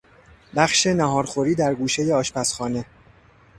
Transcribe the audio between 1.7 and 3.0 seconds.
گوشهی آشپزخانه